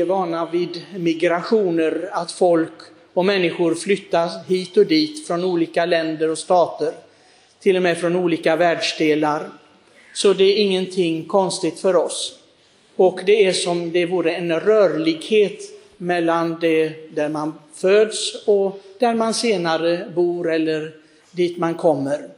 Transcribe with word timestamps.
är 0.00 0.04
vana 0.04 0.50
vid 0.52 0.82
migrationer, 0.96 2.08
att 2.12 2.32
folk 2.32 2.72
och 3.14 3.24
människor 3.24 3.74
flyttas 3.74 4.32
hit 4.48 4.76
och 4.76 4.86
dit 4.86 5.26
från 5.26 5.44
olika 5.44 5.86
länder 5.86 6.30
och 6.30 6.38
stater, 6.38 6.92
till 7.60 7.76
och 7.76 7.82
med 7.82 7.98
från 7.98 8.16
olika 8.16 8.56
världsdelar. 8.56 9.50
Så 10.14 10.32
det 10.32 10.44
är 10.44 10.56
ingenting 10.56 11.24
konstigt 11.24 11.80
för 11.80 11.96
oss. 11.96 12.38
Och 12.96 13.20
det 13.26 13.44
är 13.44 13.52
som 13.52 13.92
det 13.92 14.06
vore 14.06 14.34
en 14.34 14.60
rörlighet 14.60 15.62
mellan 15.96 16.60
det 16.60 17.14
där 17.14 17.28
man 17.28 17.54
föds 17.74 18.46
och 18.46 18.80
där 18.98 19.14
man 19.14 19.34
senare 19.34 20.12
bor 20.14 20.52
eller 20.52 20.94
dit 21.30 21.58
man 21.58 21.74
kommer. 21.74 22.28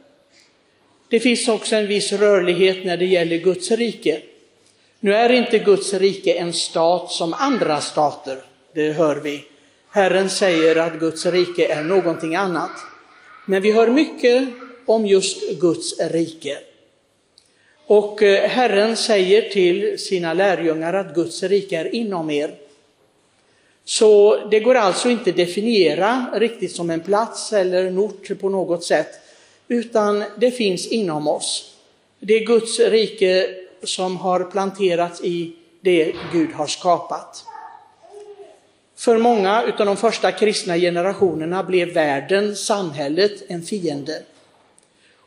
Det 1.09 1.19
finns 1.19 1.47
också 1.47 1.75
en 1.75 1.87
viss 1.87 2.11
rörlighet 2.13 2.85
när 2.85 2.97
det 2.97 3.05
gäller 3.05 3.37
Guds 3.37 3.71
rike. 3.71 4.21
Nu 4.99 5.13
är 5.13 5.29
inte 5.29 5.59
Guds 5.59 5.93
rike 5.93 6.33
en 6.33 6.53
stat 6.53 7.11
som 7.11 7.33
andra 7.33 7.81
stater, 7.81 8.37
det 8.73 8.91
hör 8.91 9.15
vi. 9.15 9.45
Herren 9.89 10.29
säger 10.29 10.75
att 10.75 10.99
Guds 10.99 11.25
rike 11.25 11.67
är 11.67 11.83
någonting 11.83 12.35
annat. 12.35 12.71
Men 13.45 13.61
vi 13.61 13.71
hör 13.71 13.87
mycket 13.87 14.47
om 14.85 15.05
just 15.05 15.59
Guds 15.59 15.99
rike. 15.99 16.57
Och 17.85 18.23
eh, 18.23 18.49
Herren 18.49 18.97
säger 18.97 19.49
till 19.49 19.99
sina 19.99 20.33
lärjungar 20.33 20.93
att 20.93 21.15
Guds 21.15 21.43
rike 21.43 21.77
är 21.77 21.95
inom 21.95 22.29
er. 22.29 22.55
Så 23.85 24.37
det 24.51 24.59
går 24.59 24.75
alltså 24.75 25.09
inte 25.09 25.31
definiera 25.31 26.25
riktigt 26.33 26.75
som 26.75 26.89
en 26.89 26.99
plats 26.99 27.53
eller 27.53 27.85
en 27.85 27.97
ort 27.97 28.39
på 28.39 28.49
något 28.49 28.83
sätt, 28.83 29.09
utan 29.67 30.23
det 30.37 30.51
finns 30.51 30.87
inom 30.87 31.27
oss. 31.27 31.75
Det 32.19 32.33
är 32.33 32.45
Guds 32.45 32.79
rike 32.79 33.55
som 33.83 34.17
har 34.17 34.43
planterats 34.43 35.21
i 35.21 35.55
det 35.81 36.15
Gud 36.31 36.51
har 36.53 36.67
skapat. 36.67 37.45
För 38.95 39.17
många 39.17 39.63
av 39.79 39.85
de 39.85 39.97
första 39.97 40.31
kristna 40.31 40.77
generationerna 40.77 41.63
blev 41.63 41.93
världen, 41.93 42.55
samhället, 42.55 43.31
en 43.47 43.63
fiende. 43.63 44.23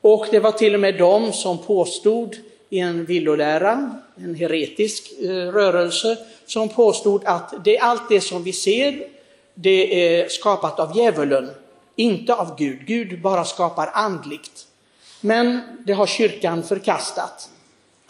Och 0.00 0.26
det 0.30 0.40
var 0.40 0.52
till 0.52 0.74
och 0.74 0.80
med 0.80 0.98
de 0.98 1.32
som 1.32 1.58
påstod 1.58 2.36
i 2.68 2.78
en 2.78 3.04
villolära, 3.04 3.90
en 4.16 4.34
heretisk 4.34 5.12
eh, 5.20 5.28
rörelse, 5.28 6.18
som 6.46 6.68
påstod 6.68 7.22
att 7.24 7.64
det, 7.64 7.78
allt 7.78 8.08
det 8.08 8.20
som 8.20 8.42
vi 8.42 8.52
ser, 8.52 9.06
det 9.54 10.06
är 10.06 10.28
skapat 10.28 10.80
av 10.80 10.96
djävulen, 10.96 11.50
inte 11.96 12.34
av 12.34 12.58
Gud. 12.58 12.86
Gud 12.86 13.22
bara 13.22 13.44
skapar 13.44 13.90
andligt. 13.92 14.66
Men 15.20 15.60
det 15.86 15.92
har 15.92 16.06
kyrkan 16.06 16.62
förkastat. 16.62 17.48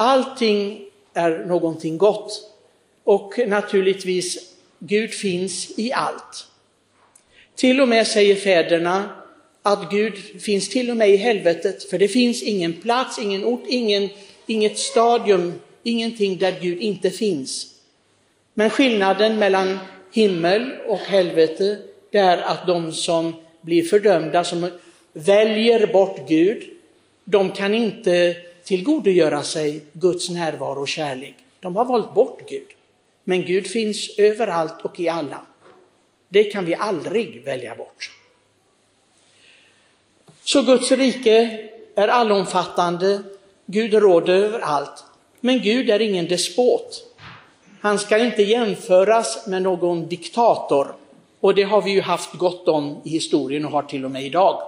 Allting 0.03 0.81
är 1.15 1.45
någonting 1.47 1.99
gott. 1.99 2.51
Och 3.05 3.35
naturligtvis, 3.47 4.55
Gud 4.79 5.11
finns 5.11 5.79
i 5.79 5.93
allt. 5.93 6.47
Till 7.55 7.81
och 7.81 7.89
med 7.89 8.07
säger 8.07 8.35
fäderna 8.35 9.11
att 9.63 9.91
Gud 9.91 10.43
finns 10.43 10.69
till 10.69 10.91
och 10.91 10.97
med 10.97 11.11
i 11.11 11.17
helvetet, 11.17 11.85
för 11.91 11.99
det 11.99 12.09
finns 12.09 12.43
ingen 12.43 12.73
plats, 12.73 13.19
ingen 13.19 13.45
ort, 13.45 13.65
ingen, 13.69 14.09
inget 14.47 14.79
stadium, 14.79 15.53
ingenting 15.83 16.39
där 16.39 16.55
Gud 16.61 16.81
inte 16.81 17.11
finns. 17.11 17.67
Men 18.55 18.71
skillnaden 18.71 19.39
mellan 19.39 19.79
himmel 20.13 20.71
och 20.87 20.99
helvete, 20.99 21.79
det 22.11 22.19
är 22.19 22.39
att 22.39 22.67
de 22.67 22.93
som 22.93 23.35
blir 23.61 23.83
fördömda, 23.83 24.45
som 24.45 24.71
väljer 25.13 25.87
bort 25.93 26.29
Gud, 26.29 26.63
de 27.25 27.51
kan 27.51 27.75
inte 27.75 28.37
tillgodogöra 28.65 29.43
sig 29.43 29.85
Guds 29.93 30.31
närvaro 30.31 30.81
och 30.81 30.89
kärlek. 30.89 31.35
De 31.61 31.77
har 31.77 31.85
valt 31.85 32.15
bort 32.15 32.49
Gud. 32.49 32.69
Men 33.25 33.43
Gud 33.43 33.67
finns 33.67 34.19
överallt 34.19 34.83
och 34.83 35.01
i 35.01 35.09
alla. 35.09 35.41
Det 36.29 36.45
kan 36.45 36.65
vi 36.65 36.75
aldrig 36.75 37.45
välja 37.45 37.75
bort. 37.75 38.11
Så 40.45 40.63
Guds 40.63 40.93
rike 40.93 41.69
är 41.95 42.09
allomfattande, 42.09 43.23
Gud 43.67 43.95
råder 43.95 44.35
över 44.35 44.61
allt. 44.61 45.05
Men 45.41 45.63
Gud 45.63 45.91
är 45.91 46.01
ingen 46.01 46.29
despot. 46.29 47.05
Han 47.81 47.99
ska 47.99 48.19
inte 48.19 48.43
jämföras 48.43 49.47
med 49.47 49.63
någon 49.63 50.09
diktator. 50.09 50.95
Och 51.41 51.55
det 51.55 51.63
har 51.63 51.83
vi 51.83 51.91
ju 51.91 52.01
haft 52.01 52.33
gott 52.33 52.69
om 52.69 53.01
i 53.05 53.09
historien 53.09 53.65
och 53.65 53.71
har 53.71 53.83
till 53.83 54.05
och 54.05 54.11
med 54.11 54.25
idag. 54.25 54.63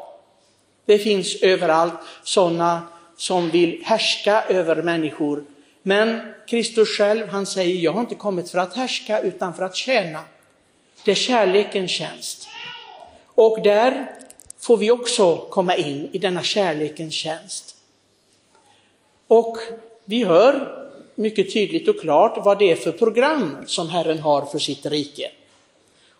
Det 0.85 0.99
finns 0.99 1.43
överallt 1.43 1.95
sådana 2.23 2.83
som 3.25 3.51
vill 3.51 3.83
härska 3.85 4.43
över 4.49 4.83
människor. 4.83 5.45
Men 5.83 6.21
Kristus 6.47 6.89
själv, 6.89 7.29
han 7.29 7.47
säger, 7.47 7.75
jag 7.75 7.93
har 7.93 8.01
inte 8.01 8.15
kommit 8.15 8.51
för 8.51 8.59
att 8.59 8.77
härska 8.77 9.21
utan 9.21 9.55
för 9.55 9.65
att 9.65 9.77
tjäna. 9.77 10.21
Det 11.05 11.11
är 11.11 11.15
kärlekens 11.15 11.91
tjänst. 11.91 12.49
Och 13.27 13.63
där 13.63 14.11
får 14.59 14.77
vi 14.77 14.91
också 14.91 15.37
komma 15.37 15.77
in 15.77 16.09
i 16.13 16.19
denna 16.19 16.43
kärlekens 16.43 17.15
tjänst. 17.15 17.77
Och 19.27 19.59
vi 20.05 20.25
hör 20.25 20.85
mycket 21.15 21.53
tydligt 21.53 21.89
och 21.89 22.01
klart 22.01 22.45
vad 22.45 22.59
det 22.59 22.71
är 22.71 22.77
för 22.77 22.93
program 22.93 23.57
som 23.67 23.89
Herren 23.89 24.19
har 24.19 24.47
för 24.47 24.59
sitt 24.59 24.87
rike. 24.87 25.31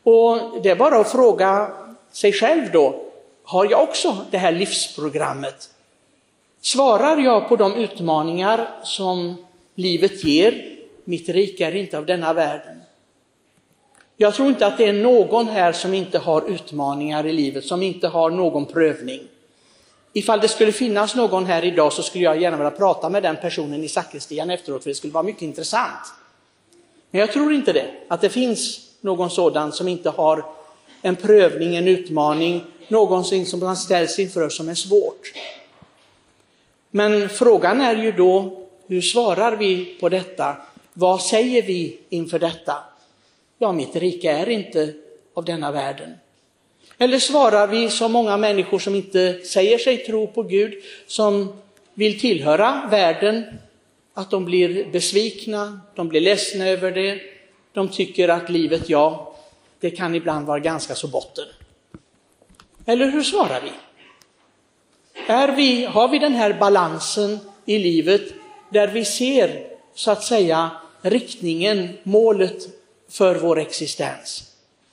Och 0.03 0.39
det 0.63 0.71
är 0.71 0.77
bara 0.77 1.01
att 1.01 1.13
fråga 1.13 1.73
sig 2.13 2.33
själv 2.33 2.73
då, 2.73 3.05
har 3.45 3.71
jag 3.71 3.83
också 3.83 4.17
det 4.31 4.39
här 4.39 4.53
livsprogrammet? 4.53 5.74
Svarar 6.65 7.17
jag 7.17 7.49
på 7.49 7.57
de 7.57 7.75
utmaningar 7.75 8.69
som 8.83 9.37
livet 9.75 10.25
ger? 10.25 10.79
Mitt 11.05 11.29
rike 11.29 11.67
är 11.67 11.75
inte 11.75 11.99
av 11.99 12.07
denna 12.07 12.33
världen. 12.33 12.83
Jag 14.17 14.35
tror 14.35 14.49
inte 14.49 14.67
att 14.67 14.79
det 14.79 14.85
är 14.85 14.93
någon 14.93 15.49
här 15.49 15.73
som 15.73 15.95
inte 15.95 16.19
har 16.19 16.51
utmaningar 16.51 17.27
i 17.27 17.33
livet, 17.33 17.65
som 17.65 17.83
inte 17.83 18.09
har 18.09 18.31
någon 18.31 18.67
prövning. 18.67 19.21
Ifall 20.13 20.41
det 20.41 20.49
skulle 20.49 20.73
finnas 20.73 21.15
någon 21.15 21.47
här 21.47 21.65
idag 21.65 21.93
så 21.93 22.03
skulle 22.03 22.25
jag 22.25 22.43
gärna 22.43 22.57
vilja 22.57 22.71
prata 22.71 23.09
med 23.09 23.23
den 23.23 23.37
personen 23.37 23.85
i 23.85 23.89
sakristian 23.89 24.51
efteråt, 24.51 24.83
för 24.83 24.91
det 24.91 24.95
skulle 24.95 25.13
vara 25.13 25.25
mycket 25.25 25.43
intressant. 25.43 26.13
Men 27.11 27.21
jag 27.21 27.33
tror 27.33 27.53
inte 27.53 27.73
det, 27.73 27.87
att 28.09 28.21
det 28.21 28.29
finns 28.29 28.81
någon 29.01 29.31
sådan 29.31 29.73
som 29.73 29.89
inte 29.89 30.11
har 30.11 30.45
en 31.03 31.17
prövning, 31.17 31.77
en 31.77 31.89
utmaning, 31.89 32.65
någonting 32.89 33.47
som 33.47 33.61
man 33.61 33.77
ställs 33.77 34.19
inför 34.19 34.49
som 34.49 34.69
är 34.69 34.75
svårt. 34.75 35.33
Men 36.97 37.29
frågan 37.29 37.81
är 37.81 37.97
ju 37.97 38.13
då, 38.13 38.61
hur 38.87 39.01
svarar 39.01 39.57
vi 39.57 39.85
på 40.01 40.09
detta? 40.09 40.57
Vad 40.93 41.23
säger 41.23 41.63
vi 41.63 41.99
inför 42.09 42.39
detta? 42.39 42.77
Ja, 43.59 43.73
mitt 43.73 43.97
rike 43.97 44.31
är 44.31 44.49
inte 44.49 44.95
av 45.35 45.45
denna 45.45 45.73
världen. 45.73 46.15
Eller 46.99 47.19
svarar 47.19 47.67
vi 47.67 47.91
som 47.91 48.13
många 48.13 48.37
människor 48.37 48.79
som 48.79 48.95
inte 48.95 49.41
säger 49.45 49.79
sig 49.79 49.97
tro 49.97 50.27
på 50.27 50.43
Gud, 50.43 50.75
som 51.07 51.53
vill 51.95 52.21
tillhöra 52.21 52.89
världen, 52.91 53.45
att 54.15 54.31
de 54.31 54.45
blir 54.45 54.93
besvikna, 54.93 55.81
de 55.95 56.09
blir 56.09 56.21
ledsna 56.21 56.69
över 56.69 56.91
det, 56.91 57.21
de 57.73 57.89
tycker 57.89 58.29
att 58.29 58.51
livet, 58.51 58.89
ja, 58.89 59.37
det 59.81 59.91
kan 59.91 60.15
ibland 60.15 60.47
vara 60.47 60.59
ganska 60.59 60.95
så 60.95 61.09
botten. 61.09 61.47
Eller 62.87 63.11
hur 63.11 63.23
svarar 63.23 63.61
vi? 63.61 63.71
Är 65.27 65.49
vi, 65.49 65.85
har 65.85 66.09
vi 66.09 66.19
den 66.19 66.35
här 66.35 66.53
balansen 66.53 67.39
i 67.65 67.79
livet 67.79 68.23
där 68.71 68.89
vi 68.89 69.05
ser, 69.05 69.67
så 69.95 70.11
att 70.11 70.25
säga, 70.25 70.71
riktningen, 71.03 71.89
målet 72.03 72.69
för 73.11 73.35
vår 73.35 73.59
existens? 73.59 74.53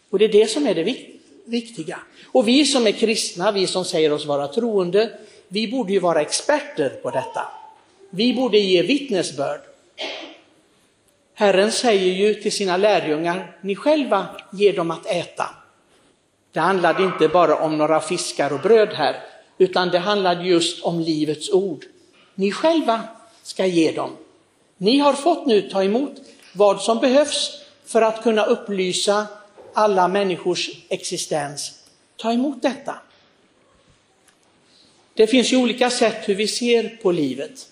Och 0.09 0.19
det 0.19 0.25
är 0.25 0.31
det 0.31 0.47
som 0.47 0.67
är 0.67 0.75
det 0.75 0.95
viktiga. 1.45 1.99
Och 2.25 2.47
vi 2.47 2.65
som 2.65 2.87
är 2.87 2.91
kristna, 2.91 3.51
vi 3.51 3.67
som 3.67 3.85
säger 3.85 4.13
oss 4.13 4.25
vara 4.25 4.47
troende, 4.47 5.09
vi 5.47 5.67
borde 5.67 5.93
ju 5.93 5.99
vara 5.99 6.21
experter 6.21 6.89
på 6.89 7.09
detta. 7.09 7.47
Vi 8.09 8.33
borde 8.33 8.57
ge 8.57 8.81
vittnesbörd. 8.81 9.61
Herren 11.33 11.71
säger 11.71 12.13
ju 12.13 12.33
till 12.33 12.51
sina 12.51 12.77
lärjungar, 12.77 13.57
ni 13.61 13.75
själva 13.75 14.25
ger 14.53 14.73
dem 14.73 14.91
att 14.91 15.05
äta. 15.05 15.45
Det 16.51 16.59
handlade 16.59 17.03
inte 17.03 17.27
bara 17.27 17.55
om 17.55 17.77
några 17.77 17.99
fiskar 17.99 18.53
och 18.53 18.59
bröd 18.59 18.89
här, 18.93 19.15
utan 19.61 19.89
det 19.89 19.99
handlade 19.99 20.43
just 20.43 20.83
om 20.83 20.99
livets 20.99 21.49
ord. 21.49 21.85
Ni 22.35 22.51
själva 22.51 23.01
ska 23.43 23.65
ge 23.65 23.91
dem. 23.91 24.09
Ni 24.77 24.97
har 24.97 25.13
fått 25.13 25.45
nu 25.45 25.69
ta 25.69 25.83
emot 25.83 26.11
vad 26.53 26.81
som 26.81 26.99
behövs 26.99 27.61
för 27.85 28.01
att 28.01 28.23
kunna 28.23 28.45
upplysa 28.45 29.27
alla 29.73 30.07
människors 30.07 30.69
existens. 30.89 31.71
Ta 32.17 32.31
emot 32.31 32.61
detta. 32.61 32.95
Det 35.13 35.27
finns 35.27 35.53
ju 35.53 35.57
olika 35.57 35.89
sätt 35.89 36.29
hur 36.29 36.35
vi 36.35 36.47
ser 36.47 36.99
på 37.01 37.11
livet. 37.11 37.67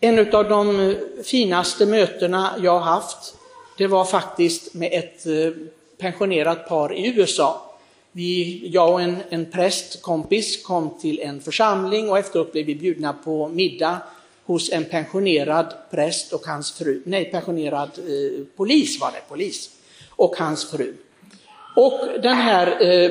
En 0.00 0.34
av 0.34 0.48
de 0.48 0.96
finaste 1.24 1.86
mötena 1.86 2.54
jag 2.62 2.72
har 2.72 2.92
haft, 2.92 3.34
det 3.78 3.86
var 3.86 4.04
faktiskt 4.04 4.74
med 4.74 4.92
ett 4.92 5.26
eh, 5.26 5.52
pensionerat 5.98 6.68
par 6.68 6.94
i 6.94 7.06
USA. 7.06 7.67
Vi, 8.18 8.68
jag 8.72 8.92
och 8.92 9.02
en, 9.02 9.16
en 9.28 9.46
prästkompis 9.46 10.62
kom 10.62 10.98
till 11.00 11.20
en 11.20 11.40
församling 11.40 12.10
och 12.10 12.18
efteråt 12.18 12.52
blev 12.52 12.66
vi 12.66 12.74
bjudna 12.74 13.12
på 13.12 13.48
middag 13.48 14.00
hos 14.44 14.72
en 14.72 14.84
pensionerad 14.84 15.74
präst 15.90 16.32
och 16.32 16.46
hans 16.46 16.72
fru, 16.72 17.02
nej 17.06 17.24
pensionerad 17.24 17.90
eh, 17.98 18.44
polis 18.56 19.00
var 19.00 19.10
det, 19.10 19.28
polis, 19.28 19.70
och 20.10 20.36
hans 20.36 20.70
fru. 20.70 20.94
Och 21.76 22.00
den 22.22 22.36
här 22.36 22.66
eh, 22.66 23.10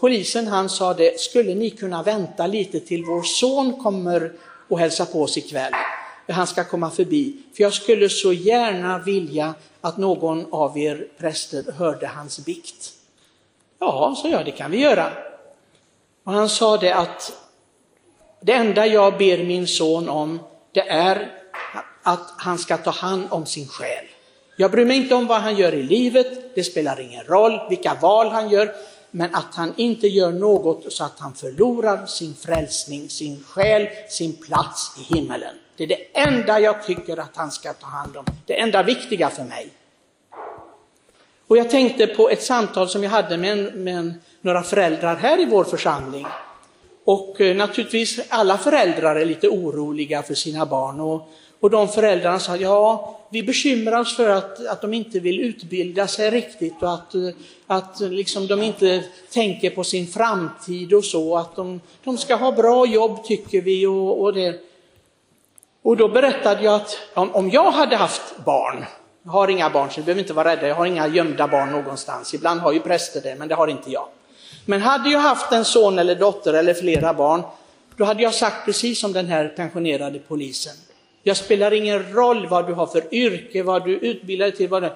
polisen 0.00 0.46
han 0.46 0.68
sa 0.68 0.94
det, 0.94 1.20
skulle 1.20 1.54
ni 1.54 1.70
kunna 1.70 2.02
vänta 2.02 2.46
lite 2.46 2.80
till 2.80 3.04
vår 3.04 3.22
son 3.22 3.82
kommer 3.82 4.32
och 4.68 4.78
hälsa 4.78 5.06
på 5.06 5.22
oss 5.22 5.38
ikväll? 5.38 5.72
Han 6.28 6.46
ska 6.46 6.64
komma 6.64 6.90
förbi, 6.90 7.36
för 7.56 7.62
jag 7.62 7.72
skulle 7.72 8.08
så 8.08 8.32
gärna 8.32 8.98
vilja 8.98 9.54
att 9.80 9.98
någon 9.98 10.46
av 10.50 10.78
er 10.78 11.06
präster 11.18 11.72
hörde 11.72 12.06
hans 12.06 12.44
bikt. 12.44 12.97
Ja, 13.80 14.14
sa 14.22 14.28
jag, 14.28 14.44
det 14.44 14.50
kan 14.50 14.70
vi 14.70 14.80
göra. 14.80 15.12
Och 16.24 16.32
han 16.32 16.48
sa 16.48 16.76
det 16.76 16.92
att 16.92 17.32
det 18.40 18.52
enda 18.52 18.86
jag 18.86 19.18
ber 19.18 19.44
min 19.44 19.66
son 19.66 20.08
om, 20.08 20.40
det 20.72 20.88
är 20.88 21.32
att 22.02 22.34
han 22.36 22.58
ska 22.58 22.76
ta 22.76 22.90
hand 22.90 23.26
om 23.30 23.46
sin 23.46 23.68
själ. 23.68 24.04
Jag 24.56 24.70
bryr 24.70 24.84
mig 24.84 24.96
inte 24.96 25.14
om 25.14 25.26
vad 25.26 25.40
han 25.40 25.56
gör 25.56 25.74
i 25.74 25.82
livet, 25.82 26.54
det 26.54 26.64
spelar 26.64 27.00
ingen 27.00 27.24
roll 27.24 27.60
vilka 27.68 27.94
val 27.94 28.28
han 28.28 28.50
gör, 28.50 28.74
men 29.10 29.34
att 29.34 29.54
han 29.54 29.74
inte 29.76 30.08
gör 30.08 30.32
något 30.32 30.92
så 30.92 31.04
att 31.04 31.18
han 31.18 31.34
förlorar 31.34 32.06
sin 32.06 32.34
frälsning, 32.34 33.08
sin 33.08 33.44
själ, 33.44 33.88
sin 34.08 34.32
plats 34.32 34.96
i 34.98 35.14
himmelen. 35.14 35.54
Det 35.76 35.84
är 35.84 35.88
det 35.88 36.18
enda 36.18 36.60
jag 36.60 36.84
tycker 36.86 37.16
att 37.16 37.36
han 37.36 37.50
ska 37.50 37.72
ta 37.72 37.86
hand 37.86 38.16
om, 38.16 38.24
det 38.46 38.60
enda 38.60 38.82
viktiga 38.82 39.30
för 39.30 39.44
mig. 39.44 39.70
Och 41.48 41.56
jag 41.56 41.70
tänkte 41.70 42.06
på 42.06 42.30
ett 42.30 42.42
samtal 42.42 42.88
som 42.88 43.02
jag 43.02 43.10
hade 43.10 43.36
med, 43.36 43.52
en, 43.52 43.84
med 43.84 44.14
några 44.40 44.62
föräldrar 44.62 45.16
här 45.16 45.40
i 45.40 45.44
vår 45.44 45.64
församling. 45.64 46.26
Och 47.04 47.40
eh, 47.40 47.56
naturligtvis 47.56 48.20
alla 48.28 48.58
föräldrar 48.58 49.16
är 49.16 49.24
lite 49.24 49.48
oroliga 49.48 50.22
för 50.22 50.34
sina 50.34 50.66
barn. 50.66 51.00
Och, 51.00 51.28
och 51.60 51.70
de 51.70 51.88
föräldrarna 51.88 52.38
sa, 52.38 52.56
ja, 52.56 53.20
vi 53.30 53.42
bekymrar 53.42 54.00
oss 54.00 54.16
för 54.16 54.28
att, 54.28 54.66
att 54.66 54.80
de 54.80 54.94
inte 54.94 55.20
vill 55.20 55.40
utbilda 55.40 56.06
sig 56.06 56.30
riktigt 56.30 56.82
och 56.82 56.94
att, 56.94 57.14
eh, 57.14 57.28
att 57.66 58.00
eh, 58.00 58.10
liksom 58.10 58.46
de 58.46 58.62
inte 58.62 59.04
tänker 59.32 59.70
på 59.70 59.84
sin 59.84 60.06
framtid 60.06 60.94
och 60.94 61.04
så, 61.04 61.36
att 61.36 61.56
de, 61.56 61.80
de 62.04 62.18
ska 62.18 62.34
ha 62.34 62.52
bra 62.52 62.86
jobb 62.86 63.24
tycker 63.24 63.60
vi. 63.60 63.86
Och, 63.86 64.22
och, 64.22 64.34
det. 64.34 64.60
och 65.82 65.96
då 65.96 66.08
berättade 66.08 66.64
jag 66.64 66.74
att 66.74 66.98
om, 67.14 67.34
om 67.34 67.50
jag 67.50 67.70
hade 67.70 67.96
haft 67.96 68.44
barn, 68.44 68.84
jag 69.28 69.32
har 69.32 69.48
inga 69.48 69.70
barn 69.70 69.90
så 69.90 70.00
ni 70.00 70.04
behöver 70.04 70.20
inte 70.22 70.32
vara 70.32 70.48
rädda, 70.48 70.68
jag 70.68 70.74
har 70.74 70.86
inga 70.86 71.06
gömda 71.06 71.48
barn 71.48 71.70
någonstans. 71.70 72.34
Ibland 72.34 72.60
har 72.60 72.72
ju 72.72 72.80
präster 72.80 73.20
det, 73.20 73.34
men 73.34 73.48
det 73.48 73.54
har 73.54 73.68
inte 73.68 73.90
jag. 73.90 74.08
Men 74.64 74.82
hade 74.82 75.10
jag 75.10 75.20
haft 75.20 75.52
en 75.52 75.64
son 75.64 75.98
eller 75.98 76.14
dotter 76.14 76.54
eller 76.54 76.74
flera 76.74 77.14
barn, 77.14 77.42
då 77.96 78.04
hade 78.04 78.22
jag 78.22 78.34
sagt 78.34 78.64
precis 78.64 79.00
som 79.00 79.12
den 79.12 79.26
här 79.26 79.48
pensionerade 79.48 80.18
polisen. 80.18 80.72
Jag 81.22 81.36
spelar 81.36 81.72
ingen 81.72 82.12
roll 82.12 82.46
vad 82.46 82.66
du 82.66 82.72
har 82.72 82.86
för 82.86 83.14
yrke, 83.14 83.62
vad 83.62 83.84
du 83.84 83.92
utbildar 83.92 84.46
dig 84.46 84.56
till, 84.56 84.68
vad 84.68 84.82
det, 84.82 84.92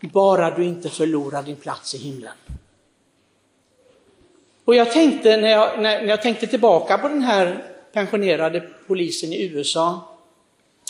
bara 0.00 0.50
du 0.50 0.64
inte 0.64 0.88
förlorar 0.88 1.42
din 1.42 1.56
plats 1.56 1.94
i 1.94 1.98
himlen. 1.98 2.32
Och 4.64 4.74
jag 4.74 4.92
tänkte 4.92 5.36
när 5.36 5.50
jag, 5.50 5.82
när, 5.82 6.00
när 6.00 6.08
jag 6.08 6.22
tänkte 6.22 6.46
tillbaka 6.46 6.98
på 6.98 7.08
den 7.08 7.22
här 7.22 7.64
pensionerade 7.92 8.60
polisen 8.86 9.32
i 9.32 9.44
USA, 9.44 10.00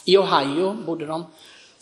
i 0.04 0.16
Ohio 0.16 0.72
bodde 0.86 1.06
de, 1.06 1.26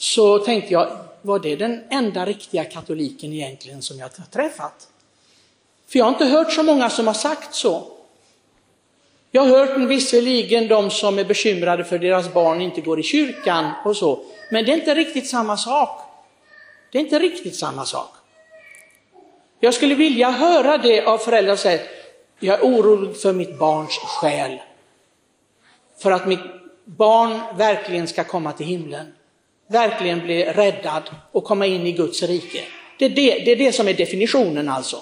så 0.03 0.39
tänkte 0.39 0.73
jag, 0.73 0.99
var 1.23 1.39
det 1.39 1.57
den 1.57 1.85
enda 1.91 2.27
riktiga 2.27 2.65
katoliken 2.65 3.33
egentligen 3.33 3.83
som 3.83 3.99
jag 3.99 4.05
har 4.05 4.25
träffat? 4.25 4.89
För 5.89 5.99
jag 5.99 6.05
har 6.05 6.13
inte 6.13 6.25
hört 6.25 6.53
så 6.53 6.63
många 6.63 6.91
som 6.91 7.07
har 7.07 7.15
sagt 7.15 7.55
så. 7.55 7.87
Jag 9.31 9.43
har 9.43 9.49
hört 9.49 9.79
visserligen 9.79 10.69
de 10.69 10.91
som 10.91 11.19
är 11.19 11.25
bekymrade 11.25 11.85
för 11.85 11.99
deras 11.99 12.33
barn 12.33 12.61
inte 12.61 12.81
går 12.81 13.01
i 13.01 13.03
kyrkan 13.03 13.71
och 13.85 13.97
så, 13.97 14.25
men 14.51 14.65
det 14.65 14.73
är 14.73 14.77
inte 14.77 14.95
riktigt 14.95 15.29
samma 15.29 15.57
sak. 15.57 16.01
Det 16.93 16.99
är 16.99 17.03
inte 17.03 17.19
riktigt 17.19 17.57
samma 17.57 17.85
sak. 17.85 18.11
Jag 19.61 19.75
skulle 19.75 19.95
vilja 19.95 20.31
höra 20.31 20.79
det 20.79 21.05
av 21.05 21.19
föräldrar 21.19 21.57
säga, 21.57 21.83
jag 22.39 22.59
är 22.59 22.65
orolig 22.65 23.17
för 23.17 23.33
mitt 23.33 23.59
barns 23.59 23.99
själ. 23.99 24.61
För 25.99 26.11
att 26.11 26.27
mitt 26.27 26.41
barn 26.85 27.41
verkligen 27.57 28.09
ska 28.09 28.25
komma 28.25 28.53
till 28.53 28.67
himlen. 28.67 29.13
Verkligen 29.73 30.21
bli 30.21 30.45
räddad 30.45 31.03
och 31.33 31.45
komma 31.45 31.67
in 31.67 31.87
i 31.87 31.93
Guds 31.93 32.23
rike. 32.23 32.65
Det 32.99 33.05
är 33.05 33.09
det, 33.09 33.45
det, 33.45 33.53
är 33.53 33.57
det 33.57 33.73
som 33.73 33.89
är 33.89 33.95
definitionen 33.95 34.69
alltså. 34.69 34.97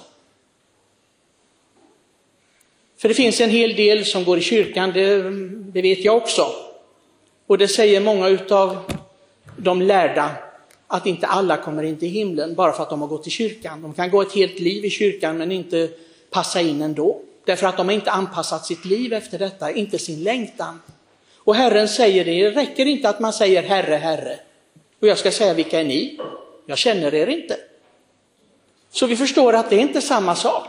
För 2.96 3.08
det 3.08 3.14
finns 3.14 3.40
en 3.40 3.50
hel 3.50 3.76
del 3.76 4.04
som 4.04 4.24
går 4.24 4.38
i 4.38 4.40
kyrkan, 4.40 4.92
det, 4.92 5.22
det 5.72 5.82
vet 5.82 6.04
jag 6.04 6.16
också. 6.16 6.46
Och 7.46 7.58
det 7.58 7.68
säger 7.68 8.00
många 8.00 8.28
utav 8.28 8.78
de 9.56 9.82
lärda, 9.82 10.30
att 10.86 11.06
inte 11.06 11.26
alla 11.26 11.56
kommer 11.56 11.82
in 11.82 11.98
till 11.98 12.08
himlen 12.08 12.54
bara 12.54 12.72
för 12.72 12.82
att 12.82 12.90
de 12.90 13.00
har 13.00 13.08
gått 13.08 13.26
i 13.26 13.30
kyrkan. 13.30 13.82
De 13.82 13.94
kan 13.94 14.10
gå 14.10 14.22
ett 14.22 14.34
helt 14.34 14.60
liv 14.60 14.84
i 14.84 14.90
kyrkan 14.90 15.38
men 15.38 15.52
inte 15.52 15.88
passa 16.30 16.60
in 16.60 16.82
ändå. 16.82 17.20
Därför 17.44 17.66
att 17.66 17.76
de 17.76 17.88
har 17.88 17.94
inte 17.94 18.10
anpassat 18.10 18.66
sitt 18.66 18.84
liv 18.84 19.12
efter 19.12 19.38
detta, 19.38 19.70
inte 19.70 19.98
sin 19.98 20.22
längtan. 20.22 20.80
Och 21.36 21.54
Herren 21.54 21.88
säger 21.88 22.24
det, 22.24 22.50
det 22.50 22.50
räcker 22.50 22.86
inte 22.86 23.08
att 23.08 23.20
man 23.20 23.32
säger 23.32 23.62
Herre, 23.62 23.94
Herre. 23.94 24.38
Och 25.00 25.08
jag 25.08 25.18
ska 25.18 25.30
säga, 25.30 25.54
vilka 25.54 25.80
är 25.80 25.84
ni? 25.84 26.20
Jag 26.66 26.78
känner 26.78 27.14
er 27.14 27.26
inte. 27.26 27.56
Så 28.90 29.06
vi 29.06 29.16
förstår 29.16 29.52
att 29.52 29.70
det 29.70 29.76
är 29.76 29.80
inte 29.80 30.00
samma 30.00 30.34
sak. 30.34 30.68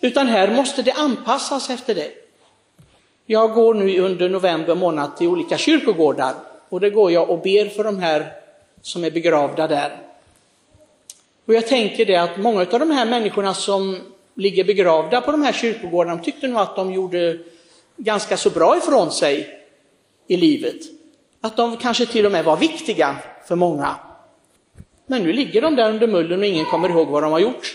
Utan 0.00 0.26
här 0.26 0.54
måste 0.54 0.82
det 0.82 0.92
anpassas 0.92 1.70
efter 1.70 1.94
det. 1.94 2.10
Jag 3.26 3.54
går 3.54 3.74
nu 3.74 4.00
under 4.00 4.28
november 4.28 4.74
månad 4.74 5.16
till 5.16 5.28
olika 5.28 5.58
kyrkogårdar 5.58 6.34
och 6.68 6.80
det 6.80 6.90
går 6.90 7.12
jag 7.12 7.30
och 7.30 7.42
ber 7.42 7.68
för 7.68 7.84
de 7.84 7.98
här 7.98 8.32
som 8.82 9.04
är 9.04 9.10
begravda 9.10 9.66
där. 9.66 9.96
Och 11.46 11.54
jag 11.54 11.66
tänker 11.66 12.06
det 12.06 12.16
att 12.16 12.36
många 12.36 12.60
av 12.60 12.80
de 12.80 12.90
här 12.90 13.06
människorna 13.06 13.54
som 13.54 13.98
ligger 14.34 14.64
begravda 14.64 15.20
på 15.20 15.30
de 15.30 15.42
här 15.42 15.52
kyrkogårdarna, 15.52 16.16
de 16.16 16.24
tyckte 16.24 16.48
nog 16.48 16.60
att 16.60 16.76
de 16.76 16.92
gjorde 16.92 17.38
ganska 17.96 18.36
så 18.36 18.50
bra 18.50 18.76
ifrån 18.76 19.12
sig 19.12 19.60
i 20.26 20.36
livet. 20.36 20.95
Att 21.46 21.56
de 21.56 21.76
kanske 21.76 22.06
till 22.06 22.26
och 22.26 22.32
med 22.32 22.44
var 22.44 22.56
viktiga 22.56 23.16
för 23.44 23.56
många. 23.56 23.96
Men 25.06 25.22
nu 25.22 25.32
ligger 25.32 25.62
de 25.62 25.76
där 25.76 25.90
under 25.90 26.06
mullen 26.06 26.40
och 26.40 26.46
ingen 26.46 26.64
kommer 26.64 26.88
ihåg 26.88 27.08
vad 27.08 27.22
de 27.22 27.32
har 27.32 27.38
gjort. 27.38 27.74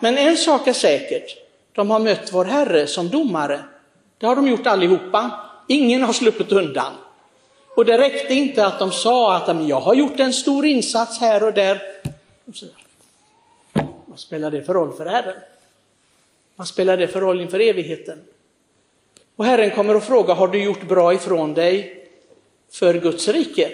Men 0.00 0.18
en 0.18 0.36
sak 0.36 0.66
är 0.66 0.72
säkert, 0.72 1.36
de 1.72 1.90
har 1.90 1.98
mött 1.98 2.32
vår 2.32 2.44
Herre 2.44 2.86
som 2.86 3.08
domare. 3.08 3.64
Det 4.18 4.26
har 4.26 4.36
de 4.36 4.48
gjort 4.48 4.66
allihopa. 4.66 5.30
Ingen 5.68 6.02
har 6.02 6.12
sluppit 6.12 6.52
undan. 6.52 6.92
Och 7.76 7.84
det 7.84 7.98
räckte 7.98 8.34
inte 8.34 8.66
att 8.66 8.78
de 8.78 8.92
sa 8.92 9.36
att 9.36 9.68
jag 9.68 9.80
har 9.80 9.94
gjort 9.94 10.20
en 10.20 10.32
stor 10.32 10.66
insats 10.66 11.20
här 11.20 11.42
och 11.42 11.52
där. 11.52 11.82
Vad 14.06 14.18
spelar 14.18 14.50
det 14.50 14.62
för 14.62 14.74
roll 14.74 14.92
för 14.92 15.06
Herren? 15.06 15.36
Vad 16.56 16.68
spelar 16.68 16.96
det 16.96 17.08
för 17.08 17.20
roll 17.20 17.40
inför 17.40 17.60
evigheten? 17.60 18.18
Och 19.36 19.44
Herren 19.44 19.70
kommer 19.70 19.94
att 19.94 20.06
fråga, 20.06 20.34
har 20.34 20.48
du 20.48 20.64
gjort 20.64 20.88
bra 20.88 21.14
ifrån 21.14 21.54
dig 21.54 22.01
för 22.72 22.94
Guds 22.94 23.28
rike? 23.28 23.70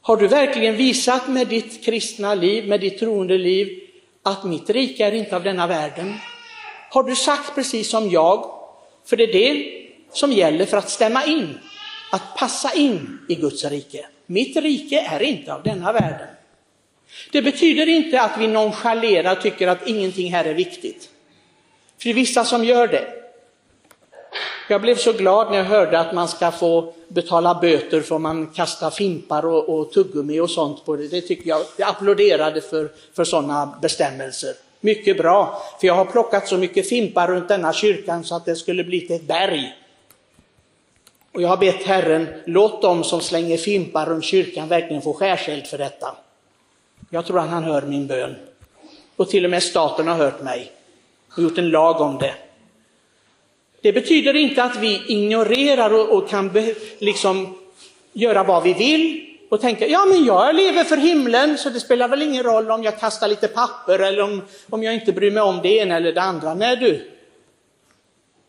Har 0.00 0.16
du 0.16 0.28
verkligen 0.28 0.76
visat 0.76 1.28
med 1.28 1.48
ditt 1.48 1.84
kristna 1.84 2.34
liv, 2.34 2.68
med 2.68 2.80
ditt 2.80 2.98
troende 2.98 3.38
liv, 3.38 3.80
att 4.22 4.44
mitt 4.44 4.70
rike 4.70 5.06
är 5.06 5.12
inte 5.12 5.36
av 5.36 5.42
denna 5.42 5.66
världen. 5.66 6.14
Har 6.90 7.02
du 7.02 7.16
sagt 7.16 7.54
precis 7.54 7.88
som 7.88 8.10
jag? 8.10 8.50
För 9.04 9.16
det 9.16 9.24
är 9.24 9.32
det 9.32 9.72
som 10.12 10.32
gäller 10.32 10.66
för 10.66 10.76
att 10.76 10.90
stämma 10.90 11.24
in, 11.24 11.58
att 12.12 12.36
passa 12.36 12.74
in 12.74 13.18
i 13.28 13.34
Guds 13.34 13.64
rike. 13.64 14.06
Mitt 14.26 14.56
rike 14.56 15.00
är 15.00 15.22
inte 15.22 15.54
av 15.54 15.62
denna 15.62 15.92
världen. 15.92 16.28
Det 17.32 17.42
betyder 17.42 17.88
inte 17.88 18.22
att 18.22 18.40
vi 18.40 18.46
nonchalerar 18.46 19.36
och 19.36 19.42
tycker 19.42 19.68
att 19.68 19.88
ingenting 19.88 20.32
här 20.32 20.44
är 20.44 20.54
viktigt. 20.54 21.10
För 21.98 22.04
det 22.04 22.10
är 22.10 22.14
vissa 22.14 22.44
som 22.44 22.64
gör 22.64 22.88
det. 22.88 23.23
Jag 24.68 24.80
blev 24.80 24.96
så 24.96 25.12
glad 25.12 25.50
när 25.50 25.58
jag 25.58 25.64
hörde 25.64 26.00
att 26.00 26.14
man 26.14 26.28
ska 26.28 26.50
få 26.50 26.92
betala 27.08 27.54
böter 27.54 28.00
för 28.00 28.18
man 28.18 28.46
kastar 28.46 28.90
fimpar 28.90 29.46
och, 29.46 29.68
och 29.68 29.92
tuggummi 29.92 30.40
och 30.40 30.50
sånt 30.50 30.84
på 30.84 30.96
det. 30.96 31.08
Det 31.08 31.20
tycker 31.20 31.48
jag, 31.48 31.60
jag 31.76 31.88
applåderade 31.88 32.60
för, 32.60 32.90
för 33.12 33.24
sådana 33.24 33.78
bestämmelser. 33.82 34.54
Mycket 34.80 35.16
bra, 35.16 35.62
för 35.80 35.86
jag 35.86 35.94
har 35.94 36.04
plockat 36.04 36.48
så 36.48 36.56
mycket 36.56 36.88
fimpar 36.88 37.28
runt 37.28 37.48
denna 37.48 37.72
kyrkan 37.72 38.24
så 38.24 38.36
att 38.36 38.44
det 38.44 38.56
skulle 38.56 38.84
bli 38.84 39.00
till 39.00 39.16
ett 39.16 39.26
berg. 39.26 39.74
Och 41.32 41.42
jag 41.42 41.48
har 41.48 41.56
bett 41.56 41.82
Herren, 41.82 42.26
låt 42.44 42.82
dem 42.82 43.04
som 43.04 43.20
slänger 43.20 43.56
fimpar 43.56 44.06
runt 44.06 44.24
kyrkan 44.24 44.68
verkligen 44.68 45.02
få 45.02 45.12
skärseld 45.12 45.66
för 45.66 45.78
detta. 45.78 46.16
Jag 47.10 47.26
tror 47.26 47.38
att 47.38 47.48
han 47.48 47.64
hör 47.64 47.82
min 47.82 48.06
bön. 48.06 48.34
Och 49.16 49.28
till 49.28 49.44
och 49.44 49.50
med 49.50 49.62
staten 49.62 50.08
har 50.08 50.16
hört 50.16 50.42
mig 50.42 50.72
och 51.36 51.42
gjort 51.42 51.58
en 51.58 51.70
lag 51.70 52.00
om 52.00 52.18
det. 52.18 52.34
Det 53.84 53.92
betyder 53.92 54.36
inte 54.36 54.62
att 54.62 54.76
vi 54.76 55.02
ignorerar 55.06 55.94
och, 55.94 56.16
och 56.16 56.28
kan 56.28 56.48
be, 56.48 56.74
liksom 56.98 57.54
göra 58.12 58.42
vad 58.42 58.62
vi 58.62 58.72
vill 58.72 59.26
och 59.48 59.60
tänka, 59.60 59.86
ja 59.86 60.04
men 60.04 60.24
jag 60.24 60.54
lever 60.54 60.84
för 60.84 60.96
himlen 60.96 61.58
så 61.58 61.70
det 61.70 61.80
spelar 61.80 62.08
väl 62.08 62.22
ingen 62.22 62.42
roll 62.42 62.70
om 62.70 62.82
jag 62.82 63.00
kastar 63.00 63.28
lite 63.28 63.48
papper 63.48 63.98
eller 63.98 64.22
om, 64.22 64.42
om 64.70 64.82
jag 64.82 64.94
inte 64.94 65.12
bryr 65.12 65.30
mig 65.30 65.42
om 65.42 65.60
det 65.62 65.76
ena 65.76 65.96
eller 65.96 66.12
det 66.12 66.20
andra. 66.20 66.54
Nej 66.54 66.76
du, 66.76 67.10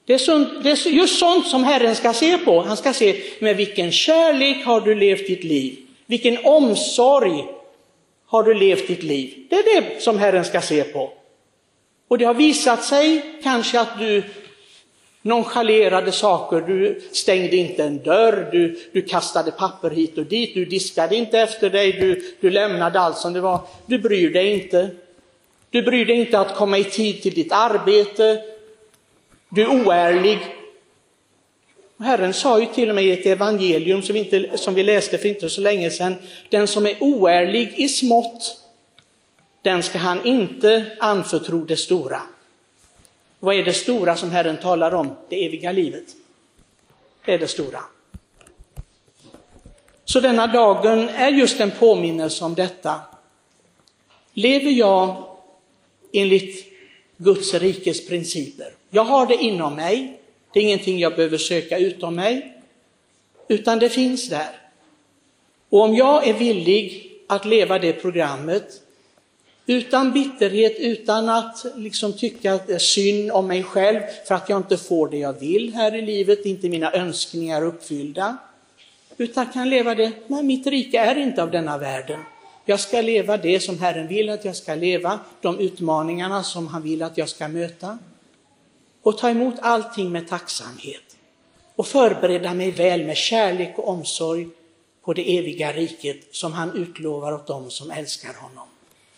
Det 0.05 0.13
är, 0.13 0.17
sånt, 0.17 0.63
det 0.63 0.71
är 0.71 0.87
just 0.87 1.19
sånt 1.19 1.47
som 1.47 1.63
Herren 1.63 1.95
ska 1.95 2.13
se 2.13 2.37
på. 2.37 2.61
Han 2.61 2.77
ska 2.77 2.93
se 2.93 3.21
med 3.39 3.57
vilken 3.57 3.91
kärlek 3.91 4.65
har 4.65 4.81
du 4.81 4.95
levt 4.95 5.27
ditt 5.27 5.43
liv? 5.43 5.77
Vilken 6.05 6.45
omsorg 6.45 7.45
har 8.25 8.43
du 8.43 8.53
levt 8.53 8.87
ditt 8.87 9.03
liv? 9.03 9.47
Det 9.49 9.55
är 9.55 9.81
det 9.81 10.01
som 10.01 10.19
Herren 10.19 10.45
ska 10.45 10.61
se 10.61 10.83
på. 10.83 11.13
Och 12.07 12.17
det 12.17 12.25
har 12.25 12.33
visat 12.33 12.83
sig 12.83 13.21
kanske 13.43 13.79
att 13.79 13.99
du 13.99 14.23
nonchalerade 15.25 16.11
saker, 16.11 16.61
du 16.61 17.01
stängde 17.11 17.55
inte 17.55 17.83
en 17.83 18.03
dörr, 18.03 18.49
du, 18.51 18.79
du 18.93 19.01
kastade 19.01 19.51
papper 19.51 19.89
hit 19.89 20.17
och 20.17 20.25
dit, 20.25 20.53
du 20.53 20.65
diskade 20.65 21.15
inte 21.15 21.39
efter 21.39 21.69
dig, 21.69 21.91
du, 21.91 22.35
du 22.41 22.49
lämnade 22.49 22.99
allt 22.99 23.17
som 23.17 23.33
det 23.33 23.41
var. 23.41 23.59
Du 23.85 23.99
bryr 23.99 24.33
dig 24.33 24.63
inte. 24.63 24.89
Du 25.69 25.81
bryr 25.81 26.05
dig 26.05 26.15
inte 26.15 26.39
att 26.39 26.55
komma 26.55 26.77
i 26.77 26.83
tid 26.83 27.21
till 27.21 27.33
ditt 27.33 27.51
arbete. 27.51 28.41
Du 29.49 29.61
är 29.61 29.67
oärlig. 29.67 30.39
Herren 31.99 32.33
sa 32.33 32.59
ju 32.59 32.65
till 32.65 32.89
och 32.89 32.95
med 32.95 33.05
i 33.05 33.11
ett 33.11 33.25
evangelium 33.25 34.01
som 34.01 34.13
vi, 34.13 34.19
inte, 34.19 34.57
som 34.57 34.73
vi 34.73 34.83
läste 34.83 35.17
för 35.17 35.29
inte 35.29 35.49
så 35.49 35.61
länge 35.61 35.89
sedan, 35.89 36.15
den 36.49 36.67
som 36.67 36.85
är 36.85 37.03
oärlig 37.03 37.73
i 37.77 37.89
smått, 37.89 38.57
den 39.61 39.83
ska 39.83 39.97
han 39.97 40.25
inte 40.25 40.85
anförtro 40.99 41.65
det 41.65 41.77
stora. 41.77 42.21
Vad 43.45 43.55
är 43.55 43.63
det 43.63 43.73
stora 43.73 44.15
som 44.15 44.31
Herren 44.31 44.57
talar 44.57 44.93
om? 44.93 45.15
Det 45.29 45.45
eviga 45.45 45.71
livet. 45.71 46.03
Det 47.25 47.33
är 47.33 47.39
det 47.39 47.47
stora. 47.47 47.79
Så 50.05 50.19
denna 50.19 50.47
dagen 50.47 51.09
är 51.09 51.31
just 51.31 51.59
en 51.59 51.71
påminnelse 51.71 52.45
om 52.45 52.55
detta. 52.55 53.01
Lever 54.33 54.71
jag 54.71 55.23
enligt 56.13 56.65
Guds 57.17 57.53
rikes 57.53 58.07
principer? 58.07 58.73
Jag 58.89 59.03
har 59.03 59.27
det 59.27 59.35
inom 59.35 59.75
mig, 59.75 60.19
det 60.53 60.59
är 60.59 60.63
ingenting 60.63 60.99
jag 60.99 61.15
behöver 61.15 61.37
söka 61.37 61.77
utom 61.77 62.15
mig, 62.15 62.61
utan 63.47 63.79
det 63.79 63.89
finns 63.89 64.29
där. 64.29 64.49
Och 65.69 65.81
om 65.81 65.95
jag 65.95 66.27
är 66.27 66.33
villig 66.33 67.11
att 67.27 67.45
leva 67.45 67.79
det 67.79 67.93
programmet, 67.93 68.81
utan 69.65 70.11
bitterhet, 70.11 70.75
utan 70.79 71.29
att 71.29 71.65
liksom 71.75 72.13
tycka 72.13 72.53
att 72.53 72.67
det 72.67 72.73
är 72.73 72.79
synd 72.79 73.31
om 73.31 73.47
mig 73.47 73.63
själv 73.63 73.99
för 74.27 74.35
att 74.35 74.49
jag 74.49 74.59
inte 74.59 74.77
får 74.77 75.09
det 75.09 75.17
jag 75.17 75.39
vill 75.39 75.73
här 75.73 75.95
i 75.95 76.01
livet, 76.01 76.45
inte 76.45 76.69
mina 76.69 76.93
önskningar 76.93 77.63
uppfyllda. 77.63 78.37
Utan 79.17 79.45
kan 79.45 79.69
leva 79.69 79.95
det, 79.95 80.11
nej 80.27 80.43
mitt 80.43 80.67
rike 80.67 80.99
är 80.99 81.15
inte 81.17 81.43
av 81.43 81.51
denna 81.51 81.77
världen. 81.77 82.19
Jag 82.65 82.79
ska 82.79 83.01
leva 83.01 83.37
det 83.37 83.59
som 83.59 83.79
Herren 83.79 84.07
vill 84.07 84.29
att 84.29 84.45
jag 84.45 84.55
ska 84.55 84.75
leva, 84.75 85.19
de 85.41 85.59
utmaningarna 85.59 86.43
som 86.43 86.67
han 86.67 86.81
vill 86.81 87.03
att 87.03 87.17
jag 87.17 87.29
ska 87.29 87.47
möta. 87.47 87.97
Och 89.01 89.17
ta 89.17 89.29
emot 89.29 89.55
allting 89.61 90.11
med 90.11 90.27
tacksamhet. 90.27 91.17
Och 91.75 91.87
förbereda 91.87 92.53
mig 92.53 92.71
väl 92.71 93.05
med 93.05 93.17
kärlek 93.17 93.73
och 93.77 93.87
omsorg 93.87 94.47
på 95.03 95.13
det 95.13 95.37
eviga 95.37 95.71
riket 95.73 96.35
som 96.35 96.53
han 96.53 96.71
utlovar 96.75 97.33
åt 97.33 97.47
dem 97.47 97.69
som 97.69 97.91
älskar 97.91 98.33
honom. 98.33 98.67